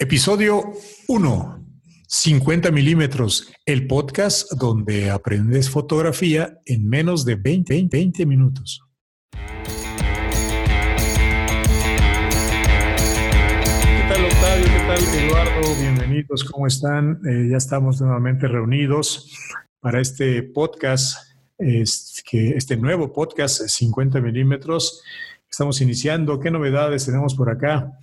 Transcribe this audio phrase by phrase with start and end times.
[0.00, 0.74] Episodio
[1.08, 1.66] 1,
[2.06, 8.80] 50 milímetros, el podcast donde aprendes fotografía en menos de 20, 20, minutos.
[9.32, 9.38] ¿Qué
[14.08, 14.66] tal Octavio?
[14.66, 15.74] ¿Qué tal Eduardo?
[15.80, 17.20] Bienvenidos, ¿cómo están?
[17.28, 19.36] Eh, ya estamos nuevamente reunidos
[19.80, 21.18] para este podcast,
[21.58, 25.02] este, este nuevo podcast 50 milímetros.
[25.50, 26.38] Estamos iniciando.
[26.38, 27.98] ¿Qué novedades tenemos por acá?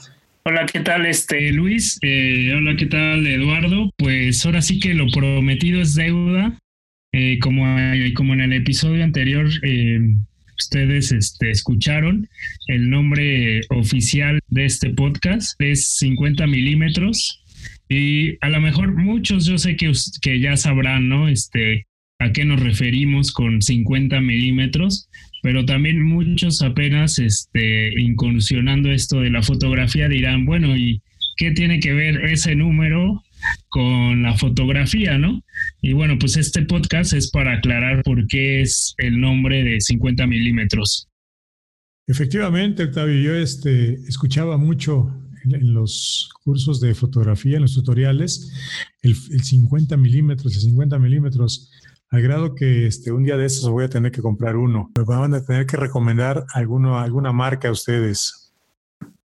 [0.48, 1.98] Hola, ¿qué tal, este Luis?
[2.04, 3.92] Eh, hola, ¿qué tal, Eduardo?
[3.98, 6.60] Pues ahora sí que lo prometido es deuda.
[7.12, 7.66] Eh, como,
[8.14, 10.00] como en el episodio anterior, eh,
[10.56, 12.30] ustedes este, escucharon,
[12.68, 17.44] el nombre oficial de este podcast es 50 milímetros.
[17.90, 21.28] Y a lo mejor muchos yo sé que, que ya sabrán, ¿no?
[21.28, 21.88] Este,
[22.20, 25.10] a qué nos referimos con 50 milímetros,
[25.46, 31.04] pero también muchos apenas este, incursionando esto de la fotografía dirán, bueno, ¿y
[31.38, 33.22] qué tiene que ver ese número
[33.70, 35.44] con la fotografía, no?
[35.84, 40.26] Y bueno, pues este podcast es para aclarar por qué es el nombre de 50
[40.26, 41.10] milímetros.
[42.08, 48.52] Efectivamente, Octavio, yo este, escuchaba mucho en, los cursos de fotografía, en los tutoriales,
[49.04, 51.70] el, el 50 milímetros, el 50 milímetros
[52.16, 54.90] al grado que este, un día de estos voy a tener que comprar uno.
[54.98, 58.54] Me van a tener que recomendar alguno, alguna marca a ustedes.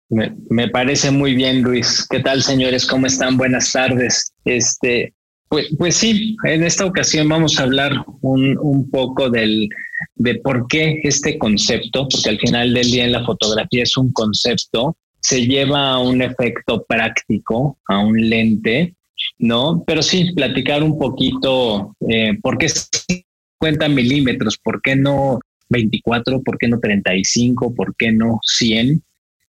[0.09, 2.07] Me, parece muy bien, Luis.
[2.09, 2.85] ¿Qué tal, señores?
[2.85, 3.35] ¿Cómo están?
[3.35, 4.31] Buenas tardes.
[4.45, 5.13] Este,
[5.49, 9.67] pues, pues sí, en esta ocasión vamos a hablar un, un poco del,
[10.15, 14.13] de por qué este concepto, porque al final del día en la fotografía es un
[14.13, 18.95] concepto, se lleva a un efecto práctico, a un lente,
[19.39, 19.83] ¿no?
[19.85, 24.57] Pero sí, platicar un poquito, eh, ¿por qué 50 milímetros?
[24.57, 26.41] ¿Por qué no 24?
[26.41, 27.73] ¿Por qué no 35?
[27.75, 29.03] ¿Por qué no 100?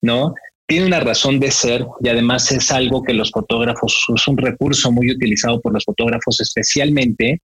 [0.01, 0.33] ¿No?
[0.67, 4.91] Tiene una razón de ser y además es algo que los fotógrafos, es un recurso
[4.91, 7.41] muy utilizado por los fotógrafos, especialmente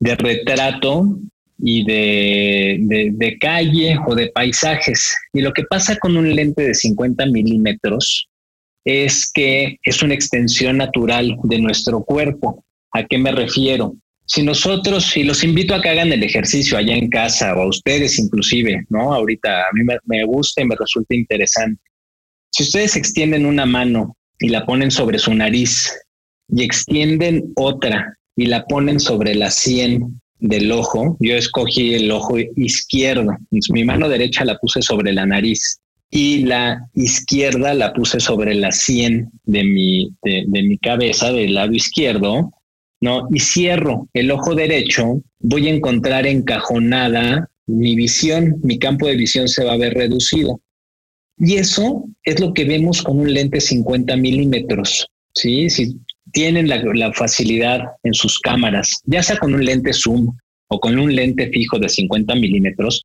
[0.00, 1.16] de retrato
[1.58, 5.16] y de, de, de, calle o de paisajes.
[5.32, 8.28] Y lo que pasa con un lente de 50 milímetros
[8.84, 12.64] es que es una extensión natural de nuestro cuerpo.
[12.92, 13.94] ¿A qué me refiero?
[14.26, 17.68] Si nosotros, y los invito a que hagan el ejercicio allá en casa o a
[17.68, 19.12] ustedes inclusive, ¿no?
[19.12, 21.82] Ahorita a mí me, gusta y me resulta interesante.
[22.50, 25.92] Si ustedes extienden una mano y la ponen sobre su nariz
[26.48, 32.36] y extienden otra y la ponen sobre la sien del ojo, yo escogí el ojo
[32.56, 33.36] izquierdo,
[33.70, 35.80] mi mano derecha la puse sobre la nariz
[36.16, 41.72] y la izquierda la puse sobre la sien de mi, de, mi cabeza, del lado
[41.72, 42.52] izquierdo,
[43.00, 43.26] ¿no?
[43.32, 49.48] Y cierro el ojo derecho, voy a encontrar encajonada mi visión, mi campo de visión
[49.48, 50.60] se va a ver reducido.
[51.36, 55.68] Y eso es lo que vemos con un lente 50 milímetros, ¿sí?
[55.68, 55.96] Si
[56.30, 60.32] tienen la, la facilidad en sus cámaras, ya sea con un lente zoom
[60.68, 63.04] o con un lente fijo de 50 milímetros,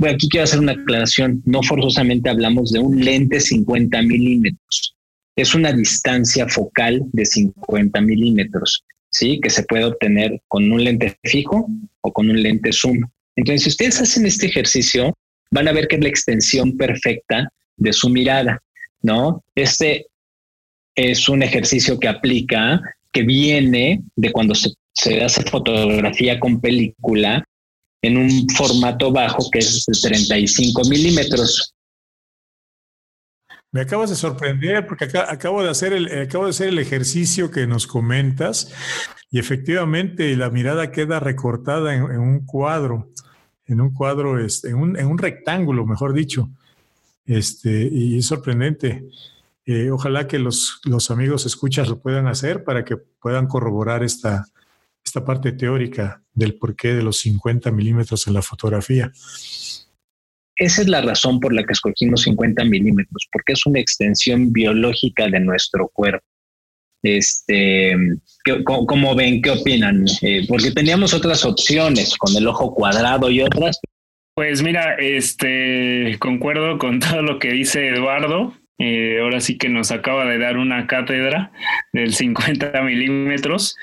[0.00, 1.42] bueno, aquí quiero hacer una aclaración.
[1.44, 4.96] No forzosamente hablamos de un lente 50 milímetros.
[5.36, 9.38] Es una distancia focal de 50 milímetros, ¿sí?
[9.42, 11.68] Que se puede obtener con un lente fijo
[12.00, 13.02] o con un lente zoom.
[13.36, 15.14] Entonces, si ustedes hacen este ejercicio,
[15.50, 18.58] van a ver que es la extensión perfecta de su mirada,
[19.02, 19.44] ¿no?
[19.54, 20.06] Este
[20.94, 22.80] es un ejercicio que aplica,
[23.12, 27.44] que viene de cuando se, se hace fotografía con película
[28.02, 31.74] en un formato bajo que es de 35 milímetros.
[33.72, 37.66] Me acabas de sorprender porque acabo de hacer el, acabo de hacer el ejercicio que
[37.66, 38.72] nos comentas
[39.30, 43.10] y efectivamente la mirada queda recortada en, un cuadro,
[43.66, 46.50] en un cuadro, este, en, un, en un rectángulo, mejor dicho.
[47.26, 49.04] Este, y es sorprendente.
[49.66, 54.46] Eh, ojalá que los, los amigos escuchas lo puedan hacer para que puedan corroborar esta,
[55.04, 59.10] esta parte teórica del porqué de los 50 milímetros en la fotografía.
[60.56, 65.26] Esa es la razón por la que escogimos 50 milímetros, porque es una extensión biológica
[65.28, 66.24] de nuestro cuerpo.
[67.02, 67.96] Este,
[68.64, 69.40] ¿cómo, ven?
[69.40, 70.04] ¿Qué opinan?
[70.20, 73.80] Eh, porque teníamos otras opciones con el ojo cuadrado y otras.
[74.34, 78.54] Pues mira, este, concuerdo con todo lo que dice Eduardo.
[78.82, 81.52] Eh, ahora sí que nos acaba de dar una cátedra
[81.92, 83.76] del 50 milímetros.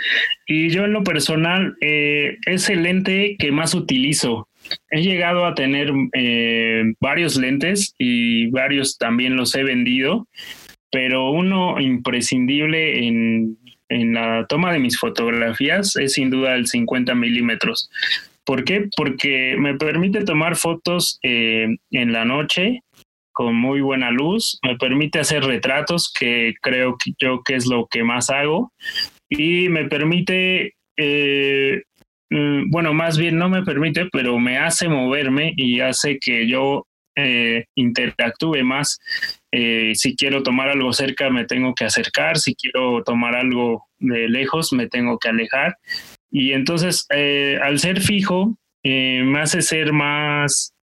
[0.47, 4.49] Y yo en lo personal eh, es el lente que más utilizo.
[4.89, 10.27] He llegado a tener eh, varios lentes y varios también los he vendido,
[10.91, 13.55] pero uno imprescindible en,
[13.89, 17.91] en la toma de mis fotografías es sin duda el 50 milímetros.
[18.43, 18.89] ¿Por qué?
[18.95, 22.81] Porque me permite tomar fotos en la noche
[23.37, 27.85] con muy buena luz, me permite hacer retratos, que creo que yo que es lo
[27.85, 28.73] que más hago,
[29.29, 31.83] y me permite, eh,
[32.31, 36.87] mm, bueno, más bien no me permite, pero me hace moverme y hace que yo
[37.15, 38.97] eh, interactúe más.
[39.51, 44.29] Eh, si quiero tomar algo cerca, me tengo que acercar, si quiero tomar algo de
[44.29, 45.77] lejos, me tengo que alejar.
[46.31, 47.05] Y entonces,
[47.61, 50.73] al ser fijo, me hace ser más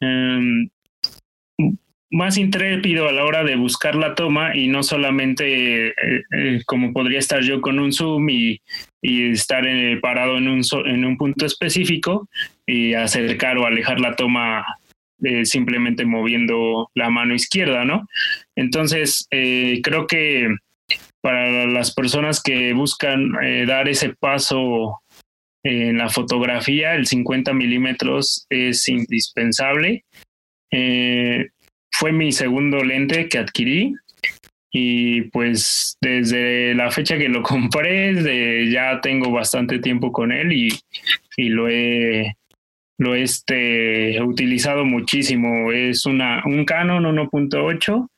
[0.00, 0.70] em,
[2.12, 5.94] más intrépido a la hora de buscar la toma y no solamente eh,
[6.30, 8.60] eh, como podría estar yo con un zoom y,
[9.02, 12.28] estar eh, parado en un, en un punto específico
[12.66, 14.64] y acercar o alejar la toma
[15.44, 18.08] simplemente moviendo la mano izquierda, ¿no?
[18.56, 20.48] Entonces, creo que
[21.20, 23.30] para las personas que buscan
[23.66, 25.00] dar ese paso
[25.62, 30.04] en la fotografía, el 50 milímetros es indispensable.
[30.72, 31.48] Eh,
[31.90, 33.94] fue mi segundo lente que adquirí
[34.72, 40.68] y pues desde la fecha que lo compré ya tengo bastante tiempo con él y,
[41.36, 42.34] y lo he
[42.98, 45.72] lo he este, utilizado muchísimo.
[45.72, 48.08] Es una, un Canon 1.8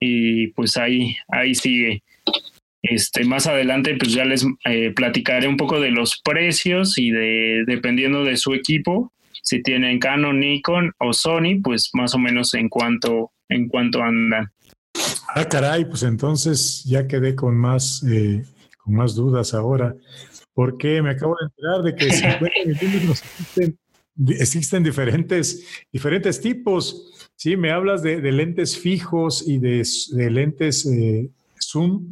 [0.00, 2.02] y pues ahí, ahí sigue.
[2.82, 7.64] Este, más adelante pues ya les eh, platicaré un poco de los precios y de
[7.66, 9.12] dependiendo de su equipo,
[9.48, 14.52] si tienen Canon, Nikon o Sony, pues más o menos en cuanto, en cuanto andan.
[15.34, 18.44] Ah, caray, pues entonces ya quedé con más, eh,
[18.76, 19.94] con más dudas ahora,
[20.52, 23.78] porque me acabo de enterar de que 50 milímetros existen,
[24.28, 27.30] existen diferentes, diferentes tipos.
[27.34, 29.82] Sí, me hablas de, lentes fijos y de,
[30.30, 32.04] lentes eh, zoom.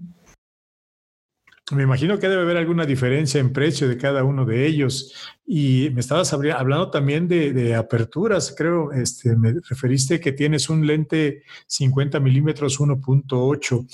[1.72, 5.12] Me imagino que debe haber alguna diferencia en precio de cada uno de ellos.
[5.44, 11.42] Y me estabas hablando también de, aperturas, creo, este, me referiste que tienes un lente
[11.66, 13.86] 50 milímetros 1.8.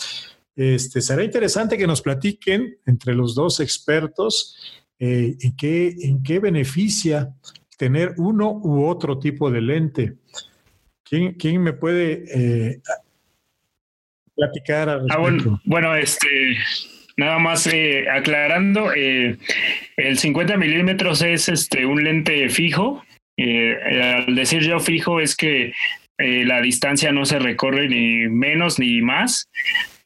[0.54, 6.40] Este, será interesante que nos platiquen entre los dos expertos eh, en, qué, en qué
[6.40, 7.34] beneficia
[7.78, 10.19] tener uno u otro tipo de lente.
[11.02, 12.82] ¿Quién, quién me puede eh,
[14.34, 14.88] platicar?
[15.08, 16.28] ah, bueno, bueno, este,
[17.17, 19.37] Nada más eh, aclarando, eh,
[19.97, 23.05] el 50 milímetros es este, un lente fijo.
[23.37, 23.76] Eh,
[24.26, 25.73] al decir yo fijo es que
[26.19, 29.49] la distancia no se recorre ni menos ni más.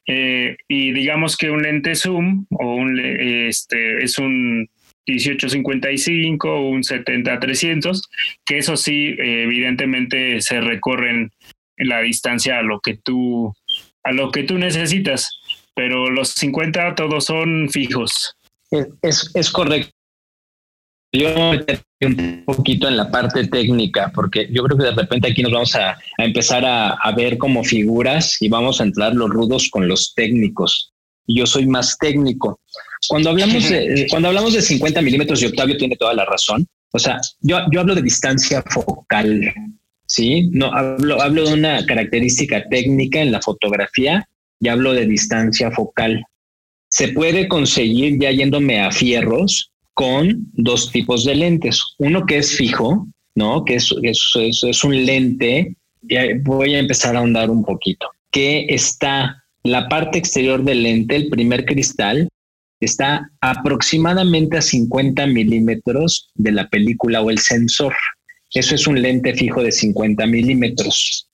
[0.06, 4.67] y digamos que un lente zoom o un, este, es un
[5.06, 8.00] 1855 o un 70-300,
[8.47, 11.32] que eso sí, evidentemente se recorren
[11.76, 13.52] la distancia a lo que tú,
[14.02, 15.38] a lo que tú necesitas
[15.76, 18.34] pero los 50 todos son fijos.
[19.02, 19.90] Es, es, correcto.
[21.12, 21.28] Yo
[22.00, 25.75] un poquito en la parte técnica, porque yo creo que de repente aquí nos vamos
[25.76, 30.93] a, empezar a, ver como figuras y vamos a entrar los rudos con los técnicos.
[31.26, 32.58] Yo soy más técnico.
[33.08, 36.99] Cuando hablamos de, cuando hablamos de 50 milímetros, y Octavio tiene toda la razón, o
[36.99, 39.52] sea, yo, yo hablo de distancia focal,
[40.06, 40.49] ¿sí?
[40.52, 44.26] No, hablo, hablo de una característica técnica en la fotografía
[44.61, 46.25] ya hablo de distancia focal.
[46.88, 51.81] Se puede conseguir ya yéndome a fierros con dos tipos de lentes.
[51.99, 53.64] Uno que es fijo, ¿no?
[53.64, 55.76] Que es, un lente,
[56.43, 61.29] voy a empezar a ahondar un poquito, que está la parte exterior del lente, el
[61.29, 62.29] primer cristal,
[62.81, 67.95] está aproximadamente a 50 milímetros de la película o el sensor.
[68.52, 71.28] Eso es un lente fijo de 50 milímetros.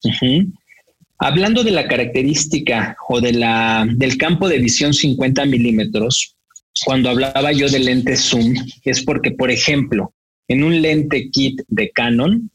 [1.19, 6.37] Hablando de la característica o de la, del campo de visión 50 milímetros,
[6.85, 8.55] cuando hablaba yo de lente zoom,
[8.85, 10.13] es porque, por ejemplo,
[10.49, 12.51] en un lente kit de Canon,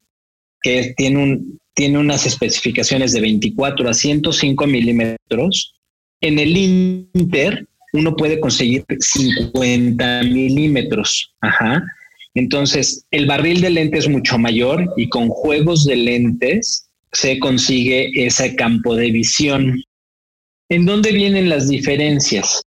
[0.62, 5.76] que tiene, un, tiene unas especificaciones de 24 a 105 milímetros,
[6.22, 11.34] en el Inter uno puede conseguir 50 milímetros.
[11.42, 11.84] Ajá.
[12.34, 18.12] Entonces, el barril de lente es mucho mayor y con juegos de lentes se consigue
[18.26, 19.82] ese campo de visión.
[20.70, 22.62] ¿En dónde vienen las diferencias?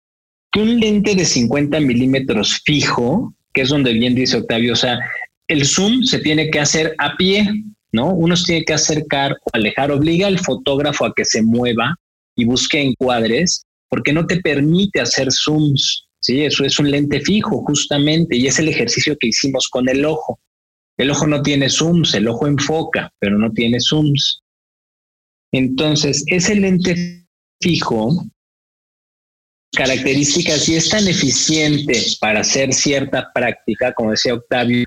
[0.51, 4.99] Que un lente de 50 milímetros fijo, que es donde bien dice Octavio, o sea,
[5.47, 7.47] el zoom se tiene que hacer a pie,
[7.91, 8.13] ¿no?
[8.13, 11.95] Uno se tiene que acercar o alejar, obliga al fotógrafo a que se mueva
[12.35, 16.45] y busque encuadres, porque no te permite hacer zooms, ¿sí?
[16.45, 20.39] Eso es un lente fijo, justamente, y es el ejercicio que hicimos con el ojo.
[20.99, 24.41] El ojo no tiene zooms, el ojo enfoca, pero no tiene zooms.
[25.53, 27.25] Entonces, ese lente
[27.61, 28.25] fijo,
[29.71, 34.83] características, y es tan eficiente para hacer cierta práctica, como decía Octavio,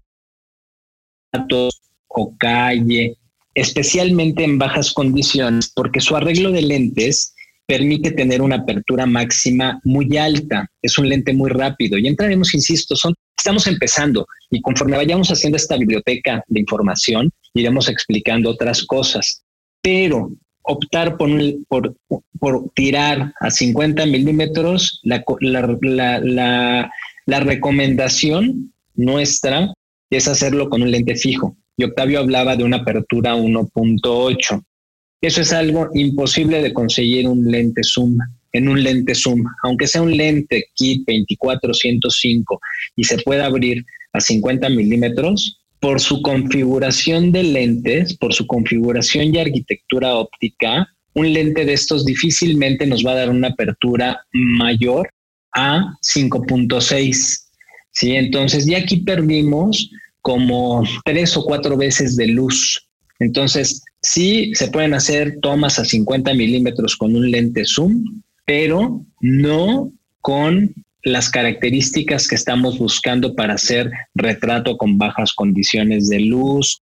[2.09, 3.17] o calle,
[3.55, 7.35] especialmente en bajas condiciones, porque su arreglo de lentes
[7.67, 10.71] permite tener una apertura máxima muy alta.
[10.83, 11.97] Es un lente muy rápido.
[11.97, 17.89] Y entraremos, insisto, son, estamos empezando y conforme vayamos haciendo esta biblioteca de información, iremos
[17.89, 19.43] explicando otras cosas.
[19.83, 20.31] Pero
[20.63, 21.29] optar por,
[21.67, 21.97] por,
[22.39, 26.91] por tirar a 50 milímetros, la, la, la,
[27.27, 29.75] la recomendación nuestra
[30.09, 31.57] es hacerlo con un lente fijo.
[31.77, 34.63] Y Octavio hablaba de una apertura 1.8.
[35.21, 38.19] Eso es algo imposible de conseguir un lente zoom,
[38.53, 42.61] en un lente zoom, aunque sea un lente kit 2405
[42.97, 49.35] y se pueda abrir a 50 milímetros, por su configuración de lentes, por su configuración
[49.35, 55.11] y arquitectura óptica, un lente de estos difícilmente nos va a dar una apertura mayor
[55.53, 57.49] a 5.6.
[57.91, 58.15] ¿sí?
[58.15, 59.91] Entonces ya aquí perdimos
[60.21, 62.89] como tres o cuatro veces de luz.
[63.19, 69.93] Entonces, sí se pueden hacer tomas a 50 milímetros con un lente zoom, pero no
[70.21, 76.81] con las características que estamos buscando para hacer retrato con bajas condiciones de luz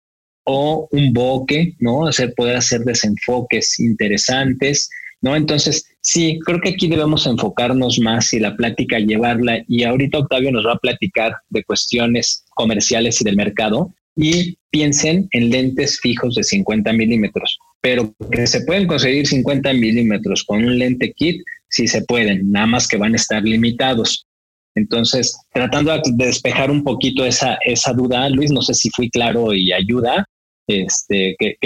[0.45, 2.07] o un bokeh, ¿no?
[2.07, 4.91] Hacer, poder hacer desenfoques interesantes,
[5.21, 5.37] ¿no?
[5.37, 10.51] Entonces, sí, creo que aquí debemos enfocarnos más y la plática llevarla, y ahorita Octavio
[10.51, 16.35] nos va a platicar de cuestiones comerciales y del mercado, y piensen en lentes fijos
[16.35, 21.87] de 50 milímetros, pero que se pueden conseguir 50 milímetros con un lente kit, sí
[21.87, 24.27] se pueden, nada más que van a estar limitados.
[24.75, 29.53] Entonces, tratando de despejar un poquito esa, esa duda, Luis, no sé si fui claro
[29.53, 30.25] y ayuda,
[30.67, 31.57] este, ¿qué,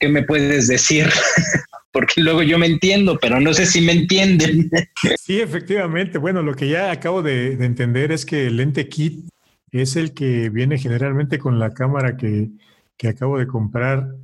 [0.00, 1.06] qué, me puedes decir?
[1.92, 4.70] Porque luego yo me entiendo, pero no sé si me entienden.
[5.20, 6.16] Sí, efectivamente.
[6.16, 9.24] Bueno, lo que ya acabo de, de entender es que el lente kit
[9.72, 12.50] es el que viene generalmente con la cámara que,
[13.08, 14.14] acabo de comprar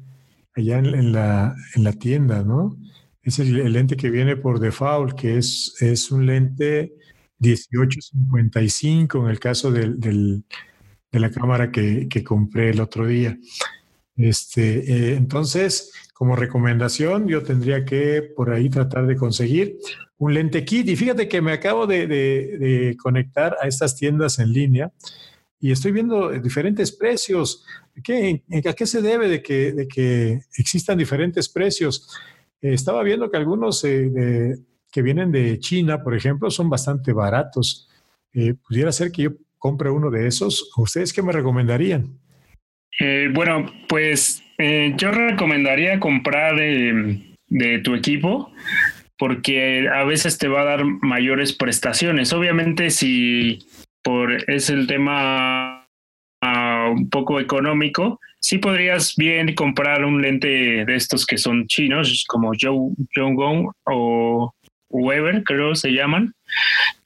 [0.58, 2.76] allá en, la, en, la, tienda, ¿no?
[3.22, 6.94] Es el, lente que viene por default, que es, es un lente
[7.38, 13.38] 1855 en el caso del, de la cámara que, compré el otro día.
[14.16, 19.76] Este, eh, entonces, como recomendación, yo tendría que por ahí tratar de conseguir
[20.16, 20.88] un lente kit.
[20.88, 24.92] Y fíjate que me acabo de, de conectar a estas tiendas en línea
[25.60, 27.64] y estoy viendo diferentes precios.
[28.02, 32.16] ¿Qué, ¿A qué se debe de que, de que existan diferentes precios?
[32.62, 34.56] Eh, estaba viendo que algunos eh,
[34.90, 37.88] que vienen de China, por ejemplo, son bastante baratos.
[38.32, 40.70] Eh, ¿Pudiera ser que yo compre uno de esos?
[40.76, 42.18] ¿Ustedes qué me recomendarían?
[43.32, 48.50] bueno, pues yo recomendaría comprar de tu equipo
[49.16, 52.32] porque a veces te va a dar mayores prestaciones.
[52.32, 53.60] Obviamente si
[54.08, 55.86] por es el tema
[56.40, 62.24] ah, un poco económico, sí podrías bien comprar un lente de estos que son chinos,
[62.26, 64.54] como Joe, Gong o
[64.88, 66.32] Weber, creo se llaman.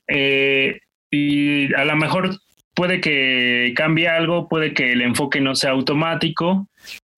[0.06, 0.78] Eh,
[1.10, 2.36] y a lo mejor
[2.72, 6.68] puede que cambie algo, puede que el enfoque no sea automático,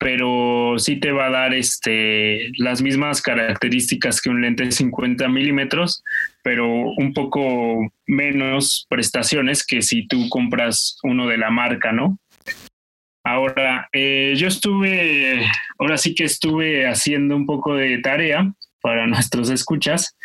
[0.04, 5.26] pero sí te va a dar este, las mismas características que un lente de 50
[5.30, 6.04] milímetros,
[6.42, 12.18] pero un poco menos prestaciones que si tú compras uno de la marca, ¿no?
[13.24, 15.40] Ahora, eh, yo estuve,
[15.78, 20.18] ahora sí que estuve haciendo un poco de tarea para nuestros escuchas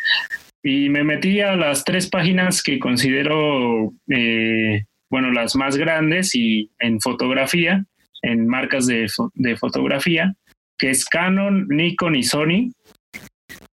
[0.62, 6.70] y me metí a las tres páginas que considero, eh, bueno, las más grandes y
[6.80, 7.86] en fotografía
[8.22, 9.08] en marcas de,
[9.56, 10.34] fotografía,
[10.78, 12.72] que es Canon, Nikon y Sony.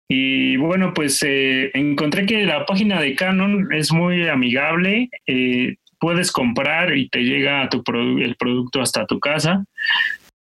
[0.08, 5.10] Y bueno, pues eh, encontré que la página de Canon es muy amigable.
[5.26, 7.82] Eh, puedes comprar y te llega tu
[8.20, 9.64] el producto hasta tu casa.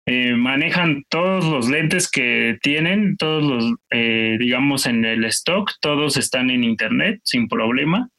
[0.07, 3.73] Eh, manejan todos los lentes que tienen, todos los,
[4.37, 8.09] digamos, en el stock, todos están en internet sin problema.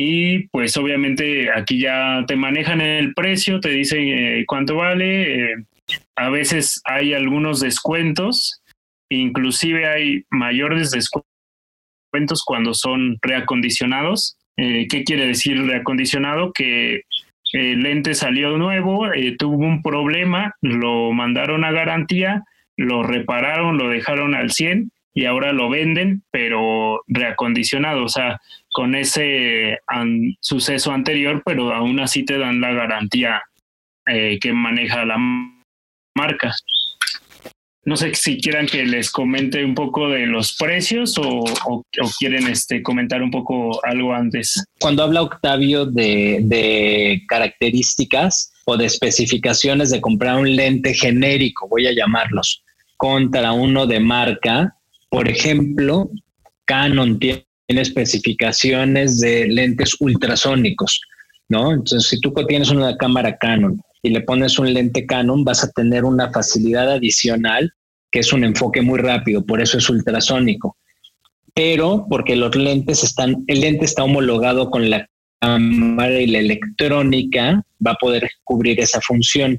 [0.00, 5.50] Y pues obviamente aquí ya te manejan el precio, te dicen eh, cuánto vale.
[5.54, 5.56] Eh,
[6.14, 8.62] a veces hay algunos descuentos,
[9.10, 14.38] inclusive hay mayores descuentos cuando son reacondicionados.
[14.56, 16.52] Eh, ¿Qué quiere decir reacondicionado?
[16.52, 17.02] Que
[17.52, 22.44] el lente salió nuevo, tuvo un problema, lo mandaron a garantía,
[22.76, 28.40] lo repararon, lo dejaron al 100 y ahora lo venden, pero reacondicionado, o sea,
[28.78, 29.76] con ese
[30.40, 33.42] suceso anterior, pero aún así te dan la garantía
[34.06, 35.16] eh, que maneja la
[36.16, 36.54] marca.
[37.84, 41.42] No sé si quieran que les comente un poco de los precios o,
[42.20, 44.64] quieren este, comentar un poco algo antes.
[44.78, 51.88] Cuando habla Octavio de, de características, o de especificaciones de comprar un lente genérico, voy
[51.88, 52.62] a llamarlos,
[52.96, 54.76] contra uno de marca,
[55.10, 56.10] por ejemplo,
[56.64, 61.02] Canon tiene especificaciones de lentes ultrasónicos,
[61.50, 61.72] ¿no?
[61.72, 65.70] Entonces, si tú tienes una cámara Canon y le pones un lente Canon, vas a
[65.72, 67.70] tener una facilidad adicional
[68.10, 70.76] que es un enfoque muy rápido, por eso es ultrasónico.
[71.54, 75.06] Pero porque los lentes están, el lente está homologado con la
[75.40, 79.58] cámara y la electrónica, va a poder cubrir esa función.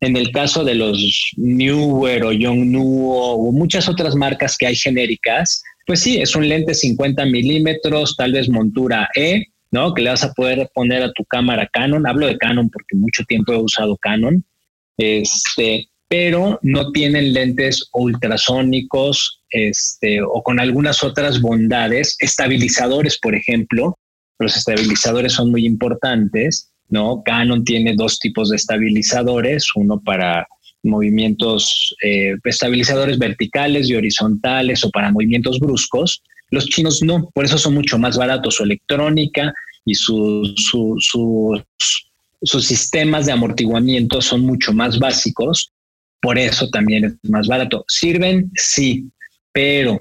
[0.00, 5.62] En el caso de los Newer o Yongnuo o muchas otras marcas que hay genéricas,
[5.86, 9.94] pues sí, es un lente 50 milímetros, tal vez montura E, ¿no?
[9.94, 12.06] Que le vas a poder poner a tu cámara Canon.
[12.06, 14.44] Hablo de Canon porque mucho tiempo he usado Canon.
[14.98, 23.98] Este, pero no tienen lentes ultrasónicos este, o con algunas otras bondades, estabilizadores, por ejemplo.
[24.38, 27.22] Los estabilizadores son muy importantes, ¿no?
[27.24, 30.46] Canon tiene dos tipos de estabilizadores, uno para
[30.82, 36.22] movimientos, eh, estabilizadores verticales y horizontales o para movimientos bruscos.
[36.50, 38.56] Los chinos no, por eso son mucho más baratos.
[38.56, 39.52] Su electrónica
[39.84, 40.54] y sus
[42.42, 45.72] sistemas de amortiguamiento son mucho más básicos
[46.22, 47.84] por eso también es más barato.
[47.88, 48.50] ¿Sirven?
[48.54, 49.10] Sí,
[49.52, 49.98] pero...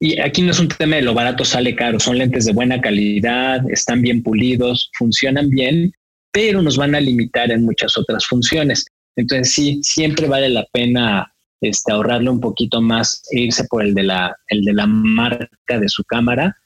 [0.00, 2.80] Y aquí no es un tema de lo barato sale caro, son lentes de buena
[2.80, 5.92] calidad, están bien pulidos, funcionan bien,
[6.30, 8.84] pero nos van a limitar en muchas otras funciones.
[9.16, 13.94] Entonces sí, siempre vale la pena este, ahorrarle un poquito más e irse por el
[13.94, 16.56] de, la, el de la marca de su cámara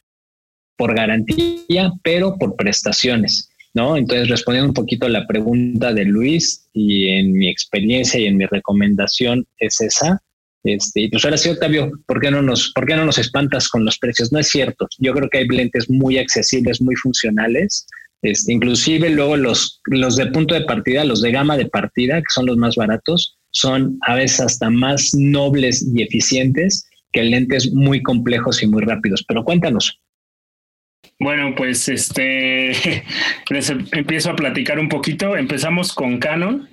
[0.77, 3.51] por garantía, pero por prestaciones.
[3.75, 3.97] ¿no?
[3.97, 8.37] Entonces, respondiendo un poquito a la pregunta de Luis, y en mi experiencia y en
[8.37, 10.23] mi recomendación es esa.
[10.65, 13.69] Este, y pues ahora sí, Octavio, ¿por qué, no nos, ¿por qué no nos espantas
[13.69, 14.33] con los precios?
[14.33, 14.87] No es cierto.
[14.99, 17.87] Yo creo que hay lentes muy accesibles, muy funcionales.
[18.23, 22.31] Este, inclusive luego los, los de punto de partida, los de gama de partida, que
[22.31, 28.03] son los más baratos, son a veces hasta más nobles y eficientes que lentes muy
[28.03, 29.25] complejos y muy rápidos.
[29.27, 30.01] Pero cuéntanos,
[31.21, 32.73] bueno, pues este
[33.51, 35.37] les empiezo a platicar un poquito.
[35.37, 36.69] Empezamos con Canon.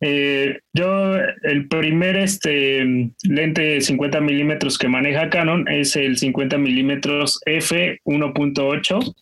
[0.00, 7.40] Eh, yo, el primer este, lente 50 milímetros que maneja Canon es el 50 milímetros
[7.46, 9.14] F1.8.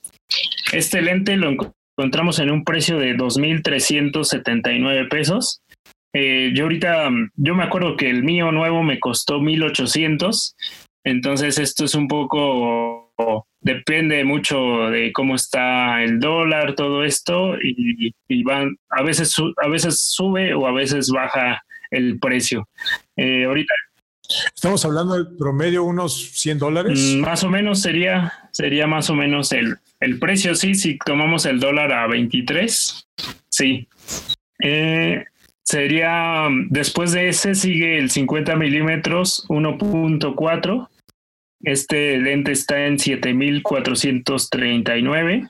[0.73, 1.51] Este lente lo
[1.97, 5.63] encontramos en un precio de 2.379 pesos.
[6.13, 10.55] Eh, yo ahorita, yo me acuerdo que el mío nuevo me costó 1.800.
[11.05, 13.05] Entonces esto es un poco
[13.61, 14.57] depende mucho
[14.91, 20.67] de cómo está el dólar, todo esto, y, van, a veces, a veces sube o
[20.67, 22.69] a veces baja el precio.
[23.17, 23.75] Eh, ahorita.
[24.55, 27.17] Estamos hablando del promedio unos 100 dólares.
[27.17, 31.47] Mm, más o menos sería, sería más o menos el, el precio, sí, si tomamos
[31.47, 33.09] el dólar a 23,
[33.49, 33.89] sí.
[34.63, 35.25] Eh,
[35.63, 40.89] sería, después de ese sigue el 50 milímetros 1.4
[41.65, 45.49] este lente está en 7439,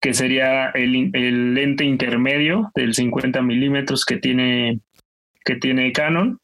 [0.00, 4.80] que sería el, lente intermedio del 50 milímetros que tiene,
[5.44, 6.38] que tiene Canon.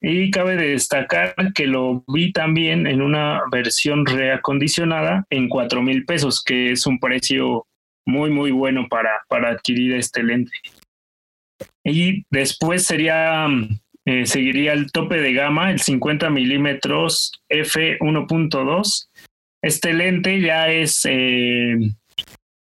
[0.00, 6.42] Y cabe destacar que lo vi también en una versión reacondicionada en 4 mil pesos,
[6.42, 7.66] que es un precio
[8.06, 10.52] muy, muy bueno para, para adquirir este lente.
[11.84, 13.46] Y después sería
[14.06, 19.08] eh, seguiría el tope de gama, el 50 milímetros f1.2.
[19.62, 21.76] Este lente ya es, eh,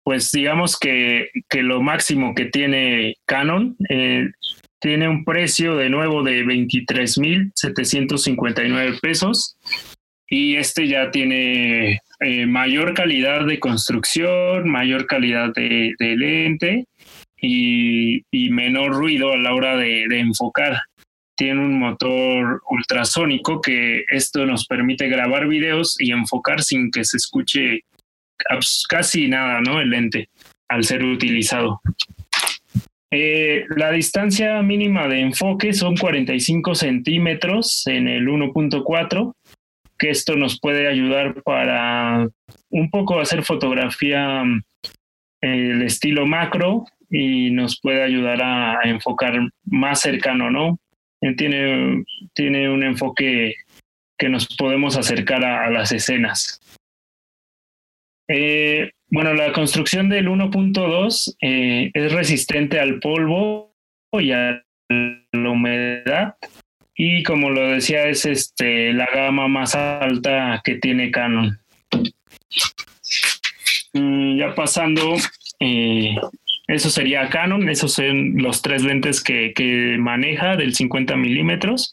[0.03, 3.77] pues digamos que, que, lo máximo que tiene Canon.
[3.91, 4.31] Eh,
[4.81, 9.57] tiene un precio de nuevo de 23.759 pesos
[10.29, 12.01] y este ya tiene
[12.47, 16.87] mayor calidad de construcción, mayor calidad de, lente
[17.41, 20.81] y, menor ruido a la hora de enfocar
[21.37, 27.19] tiene un motor ultrasónico que esto nos permite grabar videos y enfocar sin que se
[27.19, 27.85] escuche
[28.89, 29.81] casi nada, ¿no?
[29.81, 30.31] El lente
[30.69, 31.81] al ser utilizado.
[33.11, 39.33] Eh, la distancia mínima de enfoque son 45 centímetros en el 1.4,
[39.99, 42.29] que esto nos puede ayudar para
[42.71, 44.43] un poco hacer fotografía
[45.41, 50.79] el estilo macro y nos puede ayudar a enfocar más cercano, ¿no?
[51.37, 53.55] tiene, tiene un enfoque
[54.19, 56.61] que nos podemos acercar a, las escenas.
[58.29, 63.75] Eh, bueno, la construcción del 1.2 eh, es resistente al polvo
[64.13, 66.35] y a la humedad
[66.95, 71.59] y como lo decía es este la gama más alta que tiene Canon.
[73.95, 75.15] Mm, ya pasando
[75.61, 76.15] eh,
[76.69, 81.91] Eso sería Canon, esos son los tres lentes que, que maneja del 50 milímetros.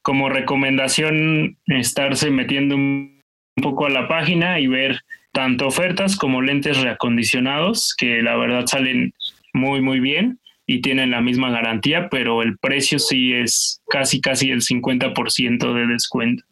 [0.00, 3.20] Como recomendación, estarse metiendo un
[3.62, 5.02] poco a la página y ver
[5.32, 9.14] tanto ofertas como lentes reacondicionados, que la verdad salen
[9.52, 14.50] muy, muy bien y tienen la misma garantía, pero el precio sí es casi, casi
[14.50, 16.44] el 50% de descuento.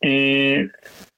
[0.00, 0.68] Eh,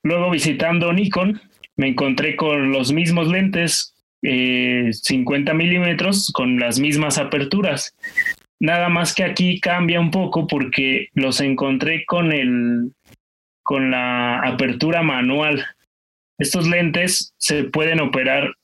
[0.02, 1.40] luego visitando Nikon,
[1.76, 7.94] me encontré con los mismos lentes 50 eh, milímetros con las mismas aperturas.
[8.59, 12.92] Nada más que aquí cambia un poco porque los encontré con el
[13.62, 15.64] con la apertura manual.
[16.40, 18.55] Estos lentes se pueden operar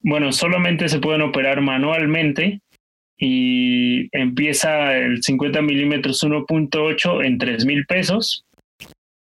[0.00, 2.60] bueno, solamente se pueden operar manualmente
[3.18, 8.44] y empieza el 50 milímetros 1.8 en 3 mil pesos,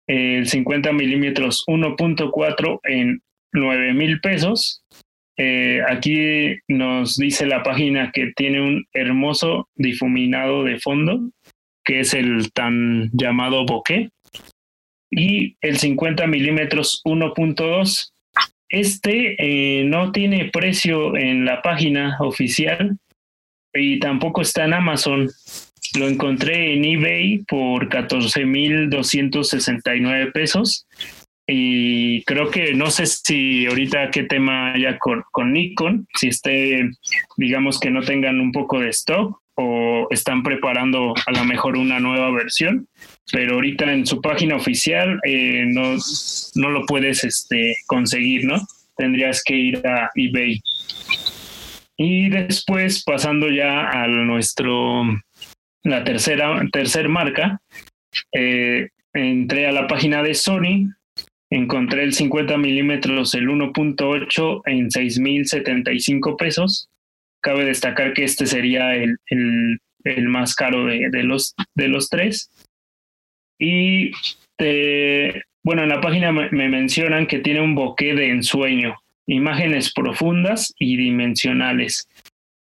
[0.08, 3.22] el 50 milímetros 1.4 en
[3.54, 4.84] 9 mil pesos.
[5.38, 11.32] Eh, aquí nos dice la página que tiene un hermoso difuminado de fondo,
[11.84, 14.10] que es el tan llamado bokeh,
[15.12, 18.12] y el 50 milímetros 1.2.
[18.70, 22.98] Este eh, no tiene precio en la página oficial,
[23.74, 25.30] y tampoco está en Amazon.
[25.98, 30.86] Lo encontré en eBay por 14,269 pesos.
[31.48, 36.90] Y creo que no sé si ahorita qué tema haya con, Nikon, si esté,
[37.36, 42.00] digamos que no tengan un poco de stock o están preparando a lo mejor una
[42.00, 42.88] nueva versión,
[43.32, 45.96] pero ahorita en su página oficial eh, no,
[46.56, 48.58] no lo puedes este, conseguir, ¿no?
[48.98, 50.62] Tendrías que ir a eBay.
[51.98, 55.04] Y después, pasando ya a nuestro,
[55.84, 57.62] la tercera, tercer marca,
[58.34, 60.90] eh, entré a la página de Sony,
[61.50, 66.90] encontré el 50 milímetros, el 1.8 en 6.075 pesos.
[67.42, 69.18] Cabe destacar que este sería el,
[70.04, 72.50] el, más caro de, de, los, de los tres.
[73.62, 74.12] Y
[75.64, 78.96] bueno, en la página me, me mencionan que tiene un bokeh de ensueño
[79.28, 82.08] imágenes profundas y dimensionales.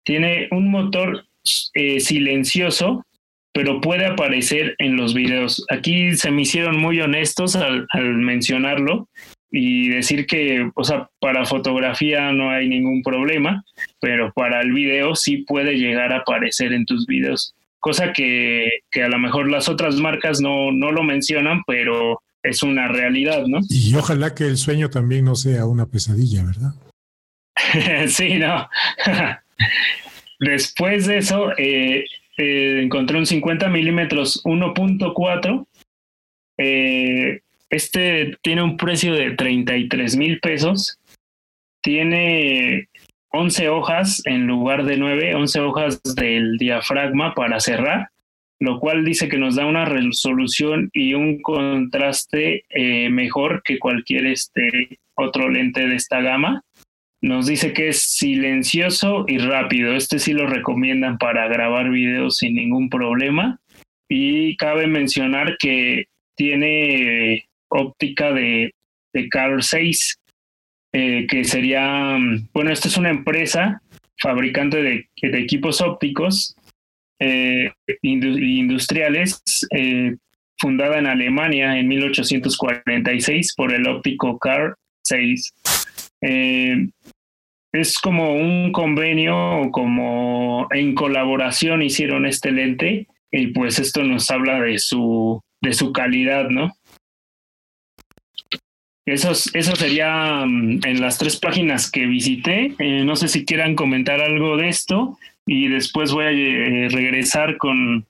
[0.03, 1.25] Tiene un motor
[1.73, 3.05] eh, silencioso,
[3.53, 5.65] pero puede aparecer en los videos.
[5.69, 9.09] Aquí se me hicieron muy honestos al, mencionarlo
[9.51, 13.63] y decir que, o sea, para fotografía no hay ningún problema,
[13.99, 17.53] pero para el video sí puede llegar a aparecer en tus videos.
[17.81, 22.63] Cosa que, que a lo mejor las otras marcas no, no lo mencionan, pero es
[22.63, 23.59] una realidad, ¿no?
[23.69, 26.73] Y ojalá que el sueño también no sea una pesadilla, ¿verdad?
[28.07, 28.69] sí, no.
[30.39, 32.05] Después de eso, eh,
[32.37, 35.65] eh, encontré un 50 milímetros 1.4.
[36.57, 40.99] Eh, este tiene un precio de 33 mil pesos.
[41.81, 42.89] Tiene
[43.31, 48.09] 11 hojas en lugar de 9, 11 hojas del diafragma para cerrar
[48.61, 54.27] lo cual dice que nos da una resolución y un contraste eh, mejor que cualquier
[54.27, 56.63] este otro lente de esta gama.
[57.21, 59.95] Nos dice que es silencioso y rápido.
[59.95, 63.59] Este sí lo recomiendan para grabar videos sin ningún problema.
[64.07, 68.75] Y cabe mencionar que tiene óptica de,
[69.11, 70.19] de Carl 6,
[70.93, 72.17] eh, que sería,
[72.53, 73.81] bueno, esta es una empresa
[74.21, 76.55] fabricante de, equipos ópticos
[77.19, 80.15] eh, industriales, eh,
[80.57, 85.53] fundada en Alemania en 1846 por el óptico Carl 6.
[86.21, 86.87] Eh,
[87.73, 94.59] es como un convenio, como en colaboración hicieron este lente y pues esto nos habla
[94.59, 96.73] de su, de su calidad, ¿no?
[99.11, 102.73] Eso, eso sería mm, en las tres páginas que visité.
[102.79, 108.05] no sé si quieran comentar algo de esto y después voy a eh, regresar con,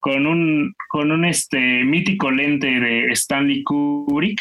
[0.00, 4.40] con un, con un este, mítico lente de Stanley Kubrick,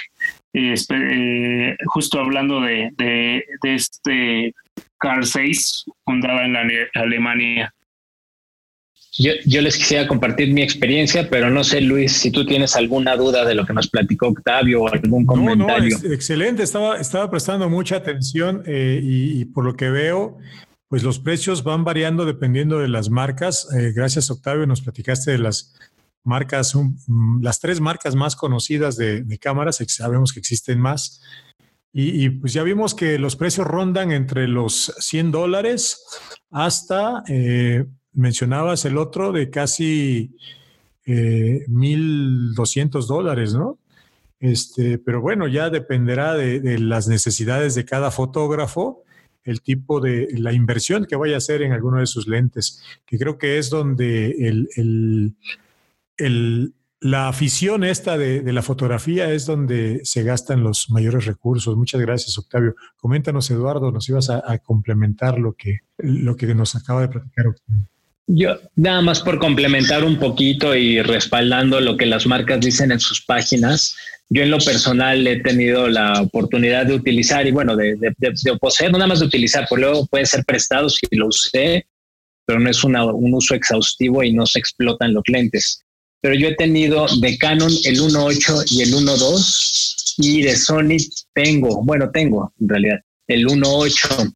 [0.54, 4.54] eh, eh, justo hablando de, de, este
[4.97, 7.75] Carl 6, fundada en la Alemania.
[9.17, 13.15] Yo, yo, les quisiera compartir mi experiencia, pero no sé, Luis, si tú tienes alguna
[13.15, 15.97] duda de lo que nos platicó Octavio o algún comentario.
[16.04, 20.38] No, excelente, estaba, estaba prestando mucha atención y, por lo que veo,
[20.89, 23.69] pues los precios van variando dependiendo de las marcas.
[23.73, 25.73] Eh, gracias, Octavio, nos platicaste de las
[26.25, 31.21] marcas, mm, las tres marcas más conocidas de, cámaras, sabemos que existen más.
[31.93, 36.04] Y, pues ya vimos que los precios rondan entre los 100 dólares
[36.51, 40.36] hasta, eh, mencionabas el otro, de casi
[41.06, 43.78] eh, 1.200 dólares, ¿no?
[44.39, 49.06] Este, pero bueno, ya dependerá de las necesidades de cada fotógrafo
[49.45, 53.17] el tipo de la inversión que vaya a hacer en alguno de sus lentes, que
[53.17, 54.32] creo que es donde
[54.75, 55.36] el,
[56.99, 61.78] la afición esta de, la fotografía es donde se gastan los mayores recursos.
[61.78, 62.75] Muchas gracias, Octavio.
[62.97, 67.45] Coméntanos, Eduardo, nos ibas a, complementar lo que, lo que nos acaba de platicar.
[68.28, 73.00] Yo, nada más por complementar un poquito y respaldando lo que las marcas dicen en
[73.00, 73.96] sus páginas,
[74.30, 78.92] yo en lo personal he tenido la oportunidad de utilizar y bueno, de, de, poseer,
[78.92, 81.86] no nada más de utilizar, porque luego puede ser prestado si lo usé,
[82.46, 82.96] pero no es un
[83.34, 85.84] uso exhaustivo y no se explotan los lentes.
[86.22, 90.98] Pero yo he tenido de Canon el 1.8 y el 1.2 y de Sony
[91.34, 94.34] tengo, bueno, tengo en realidad el 1.8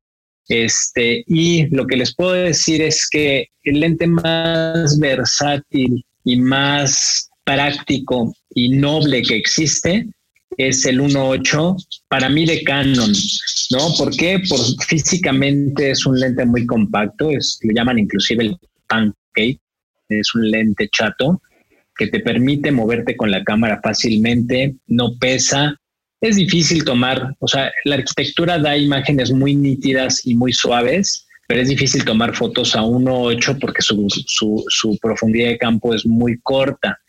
[0.49, 7.29] este, y lo que les puedo decir es que el lente más versátil y más
[7.43, 10.07] práctico y noble que existe
[10.57, 11.75] es el 1.8
[12.07, 13.13] para mí de Canon,
[13.71, 13.93] ¿no?
[13.97, 14.41] ¿Por qué?
[14.49, 18.57] Por físicamente es un lente muy compacto, es, le llaman inclusive el
[18.87, 19.59] pancake,
[20.09, 21.41] es un lente chato
[21.95, 25.75] que te permite moverte con la cámara fácilmente, no pesa,
[26.21, 31.61] es difícil tomar, o sea, la arquitectura da imágenes muy nítidas y muy suaves, pero
[31.61, 34.07] es difícil tomar fotos a 1.8 porque su,
[34.67, 36.99] su, profundidad de campo es muy corta.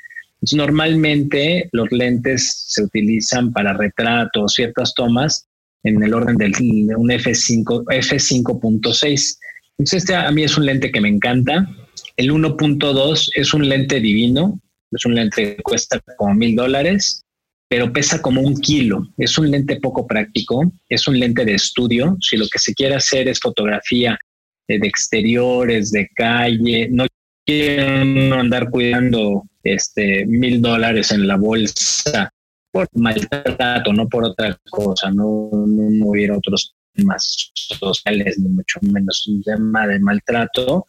[0.53, 5.47] normalmente los lentes se utilizan para retratos, ciertas tomas
[5.83, 6.53] en el orden del
[6.97, 9.39] un F5, F5.6.
[9.79, 11.69] Entonces este a mí es un lente que me encanta.
[12.17, 14.61] El 1.2 es un lente divino,
[14.93, 17.25] es un lente que cuesta como mil dólares
[17.71, 19.07] pero pesa como un kilo.
[19.17, 22.17] Es un lente poco práctico, es un lente de estudio.
[22.21, 24.19] Si lo que se quiere hacer es fotografía
[24.67, 27.07] de exteriores, de calle, no
[27.47, 32.33] quiero andar cuidando este mil dólares en la bolsa
[32.73, 39.29] por maltrato, no por otra cosa, no, no, hubiera otros temas sociales, ni mucho menos
[39.29, 40.87] un tema de maltrato.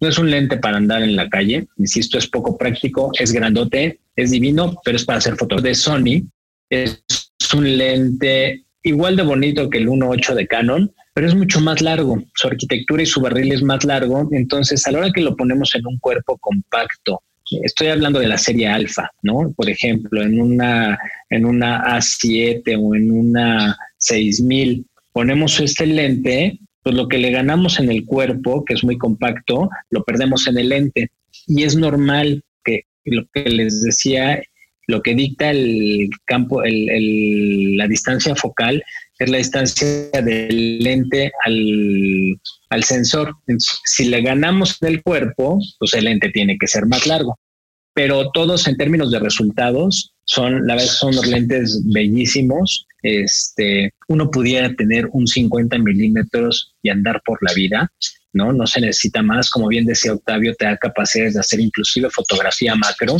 [0.00, 4.00] No es un lente para andar en la calle, insisto, es poco práctico, es grandote,
[4.14, 6.22] es divino, pero es para hacer fotos de Sony.
[6.70, 7.02] Es
[7.54, 12.22] un lente igual de bonito que el 1.8 de Canon, pero es mucho más largo.
[12.34, 14.28] Su arquitectura y su barril es más largo.
[14.32, 17.22] Entonces, a la hora que lo ponemos en un cuerpo compacto,
[17.62, 19.52] estoy hablando de la serie alfa, ¿no?
[19.56, 20.98] Por ejemplo, en una,
[21.30, 26.58] en una A7 o en una 6000, ponemos este lente,
[26.88, 30.56] pues lo que le ganamos en el cuerpo, que es muy compacto, lo perdemos en
[30.56, 31.10] el lente.
[31.46, 32.42] Y es normal
[33.04, 34.42] lo que les decía,
[34.86, 38.82] lo que dicta el campo, el, la distancia focal
[39.18, 43.34] es la distancia del lente al, al sensor.
[43.84, 47.38] si le ganamos del cuerpo, pues el lente tiene que ser más largo.
[47.92, 52.86] Pero todos en términos de resultados son, la verdad, son los lentes bellísimos.
[53.02, 57.90] Este, uno pudiera tener un 50 milímetros y andar por la vida
[58.32, 58.52] ¿no?
[58.52, 62.74] No se necesita más, como bien decía Octavio, te da capacidades de hacer inclusive fotografía
[62.74, 63.16] macro,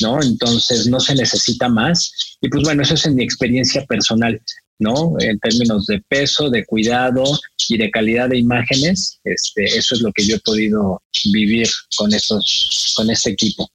[0.00, 0.22] ¿no?
[0.22, 2.36] Entonces no se necesita más.
[2.40, 4.40] Y pues bueno, eso es en mi experiencia personal,
[4.78, 5.14] ¿no?
[5.20, 7.24] En términos de peso, de cuidado
[7.68, 12.12] y de calidad de imágenes, este, eso es lo que yo he podido vivir con
[12.12, 13.68] estos, con este equipo.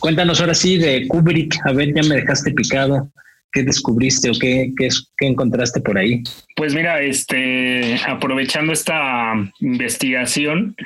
[0.00, 3.10] Cuéntanos ahora sí de Kubrick, a ver, ya me dejaste picado.
[3.52, 6.22] ¿Qué descubriste o qué, qué, qué, encontraste por ahí?
[6.54, 10.76] Pues mira, este, aprovechando esta investigación,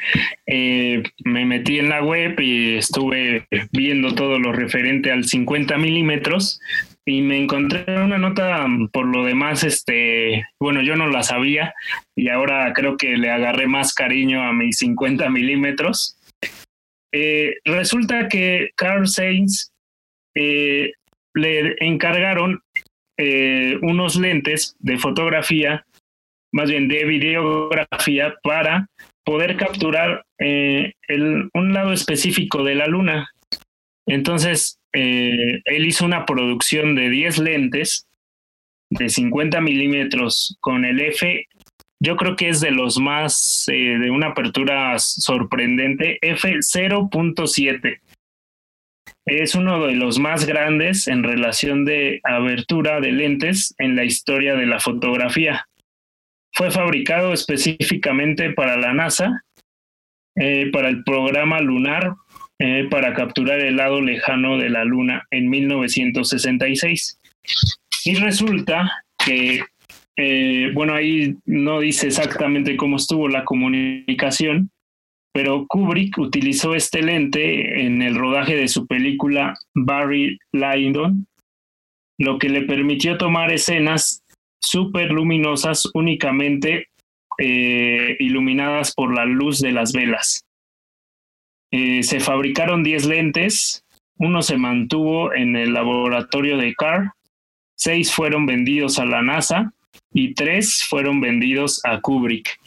[0.46, 6.58] eh, me metí en la web y estuve viendo todo lo referente al 50 milímetros
[7.04, 11.74] y me encontré una nota por lo demás, este, bueno, yo no la sabía
[12.16, 16.16] y ahora creo que le agarré más cariño a mis 50 milímetros.
[17.16, 19.72] Eh, resulta que Carl Sainz
[20.34, 20.90] eh,
[21.32, 22.60] le encargaron
[23.16, 25.86] eh, unos lentes de fotografía,
[26.52, 28.88] más bien de videografía, para
[29.24, 33.30] poder capturar un lado específico de la luna.
[34.06, 38.08] Entonces, él hizo una producción de 10 lentes
[38.90, 41.46] de 50 milímetros con el F.
[42.04, 48.00] Yo creo que es de los más, de una apertura sorprendente, F0.7
[49.26, 54.54] es uno de los más grandes en relación de abertura de lentes en la historia
[54.54, 55.66] de la fotografía.
[56.52, 59.42] Fue fabricado específicamente para la NASA,
[60.36, 62.14] eh, para el programa lunar,
[62.58, 67.18] eh, para capturar el lado lejano de la Luna en 1966.
[68.04, 69.64] Y resulta que,
[70.16, 74.70] eh, bueno, ahí no dice exactamente cómo estuvo la comunicación,
[75.32, 81.26] pero Kubrick utilizó este lente en el rodaje de su película Barry Lyndon,
[82.18, 84.22] lo que le permitió tomar escenas
[84.60, 86.88] súper luminosas únicamente
[87.38, 90.44] eh, iluminadas por la luz de las velas.
[91.72, 93.84] Eh, se fabricaron 10 lentes,
[94.16, 97.10] uno se mantuvo en el laboratorio de Carr,
[97.74, 99.72] seis fueron vendidos a la NASA
[100.14, 102.58] y tres fueron vendidos a Kubrick.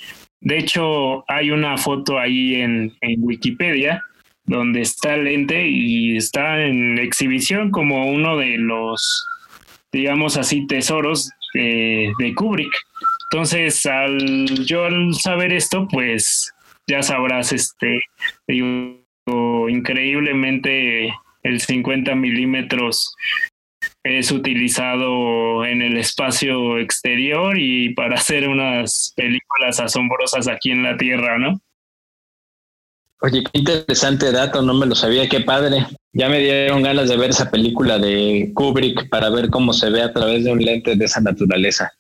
[0.41, 4.03] De hecho, hay una foto ahí en, Wikipedia
[4.45, 9.25] donde está el lente y está en exhibición como uno de los,
[9.91, 12.71] digamos así, tesoros de, de Kubrick.
[13.31, 16.53] Entonces, al yo al saber esto, pues
[16.87, 18.01] ya sabrás, este,
[18.47, 23.13] digo, increíblemente el 50 milímetros
[24.07, 30.97] es utilizado en el espacio exterior y para hacer unas películas asombrosas aquí en la
[30.97, 31.59] Tierra, ¿no?
[33.21, 35.87] Oye, qué interesante dato, no me lo sabía, qué padre.
[36.13, 40.03] Ya me dieron ganas de ver esa película de Kubrick para ver cómo se ve
[40.03, 41.91] a través de un lente de esa naturaleza.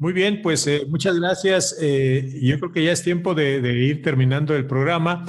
[0.00, 1.76] Muy bien, pues eh, muchas gracias.
[1.78, 5.26] Eh, yo creo que ya es tiempo de, ir terminando el programa.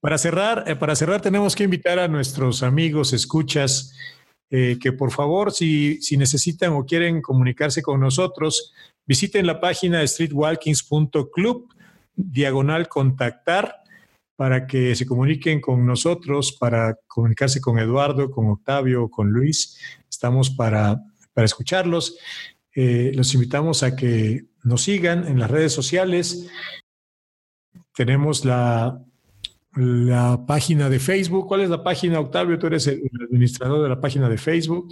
[0.00, 3.94] Para cerrar, eh, para cerrar tenemos que invitar a nuestros amigos, escuchas,
[4.50, 8.72] que por favor, si, si necesitan o quieren comunicarse con nosotros,
[9.04, 11.68] visiten la página streetwalkings.club,
[12.14, 13.84] diagonal contactar
[14.36, 19.78] para que se comuniquen con nosotros, para comunicarse con Eduardo, con Octavio, con Luis.
[20.10, 21.00] Estamos para,
[21.32, 22.18] para escucharlos.
[22.74, 26.48] Eh, los invitamos a que nos sigan en las redes sociales.
[27.94, 29.00] Tenemos la,
[29.76, 31.48] la página de Facebook.
[31.48, 32.58] ¿Cuál es la página, Octavio?
[32.58, 34.88] Tú eres el administrador de la página de Facebook.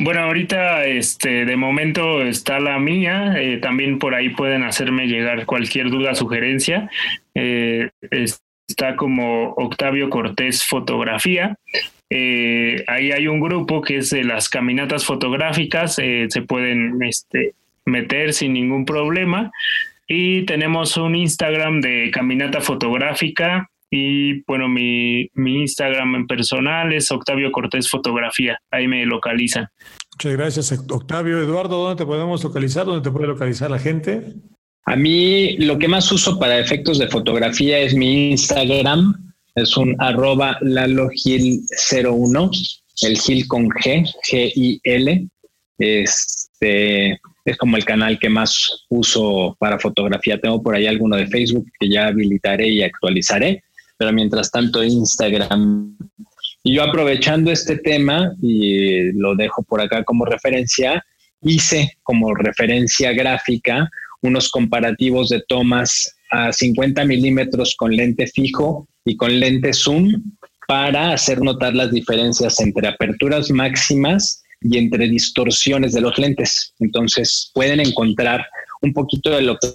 [0.00, 3.34] Bueno, ahorita este, de momento está la mía.
[3.38, 6.90] Eh, también por ahí pueden hacerme llegar cualquier duda, sugerencia.
[7.34, 7.90] Eh,
[8.66, 11.56] está como Octavio Cortés Fotografía.
[12.10, 18.32] Eh, ahí hay un grupo que es de las caminatas fotográficas, se pueden este, meter
[18.32, 19.50] sin ningún problema.
[20.06, 27.12] Y tenemos un Instagram de caminata fotográfica y bueno, mi, mi Instagram en personal es
[27.12, 29.68] Octavio Cortés Fotografía, ahí me localizan.
[30.14, 31.38] Muchas gracias, Octavio.
[31.40, 32.86] Eduardo, ¿dónde te podemos localizar?
[32.86, 34.34] ¿Dónde te puede localizar la gente?
[34.86, 39.32] A mí lo que más uso para efectos de fotografía es mi Instagram.
[39.54, 42.50] Es un arroba lalogil01,
[43.02, 45.28] el gil con G, G-I-L.
[45.78, 50.40] Este es como el canal que más uso para fotografía.
[50.40, 53.62] Tengo por ahí alguno de Facebook que ya habilitaré y actualizaré,
[54.04, 55.96] pero mientras tanto Instagram.
[56.62, 61.02] Y yo aprovechando este tema, y lo dejo por acá como referencia,
[61.40, 63.88] hice como referencia gráfica
[64.20, 70.22] unos comparativos de tomas a 50 milímetros con lente fijo y con lente zoom
[70.68, 76.74] para hacer notar las diferencias entre aperturas máximas y entre distorsiones de los lentes.
[76.78, 78.46] Entonces pueden encontrar
[78.82, 79.74] un poquito de lo que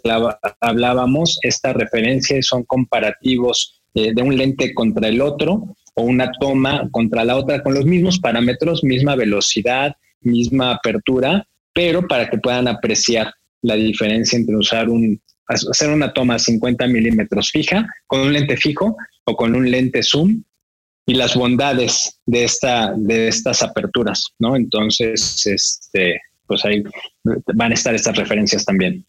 [0.62, 1.40] hablábamos.
[1.42, 7.26] Esta referencia son comparativos eh, de un lente contra el otro o una toma contra
[7.26, 13.34] la otra con los mismos parámetros, misma velocidad, misma apertura, pero para que puedan apreciar
[13.62, 18.96] la diferencia entre usar un, hacer una toma 50 milímetros fija con un lente fijo
[19.26, 20.44] o con un lente zoom
[21.06, 24.56] y las bondades de esta de estas aperturas, ¿no?
[24.56, 26.84] Entonces, este, pues ahí
[27.24, 29.06] van a estar estas referencias también.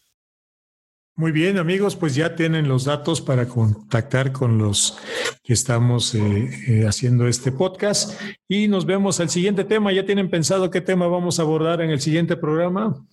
[1.21, 4.99] Muy bien, amigos, pues ya tienen los datos para contactar con los
[5.43, 9.93] que estamos eh, eh, haciendo este podcast y nos vemos al siguiente tema.
[9.93, 13.05] ¿Ya tienen pensado qué tema vamos a abordar en el siguiente programa?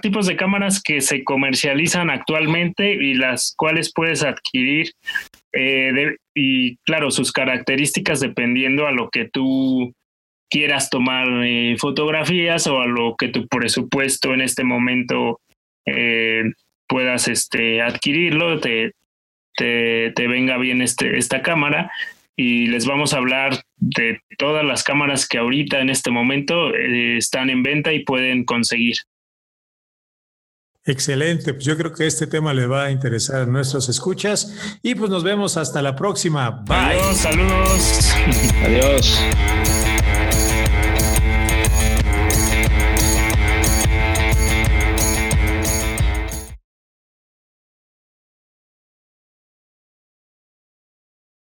[0.00, 4.92] tipos de cámaras que se comercializan actualmente y las cuales puedes adquirir
[5.52, 9.92] eh, y claro, sus características dependiendo a lo que tú
[10.48, 11.26] quieras tomar
[11.78, 15.40] fotografías o a lo que tu presupuesto en este momento
[15.86, 16.44] eh,
[16.92, 18.92] puedas este, adquirirlo, te,
[19.56, 21.90] te, te, venga bien este, esta cámara
[22.36, 27.48] y les vamos a hablar de todas las cámaras que ahorita en este momento están
[27.48, 28.96] en venta y pueden conseguir.
[30.84, 34.94] Excelente, pues yo creo que este tema le va a interesar a nuestros escuchas y
[34.94, 36.50] pues nos vemos hasta la próxima.
[36.50, 37.14] Bye.
[37.14, 38.12] saludos.
[38.66, 39.18] Adiós.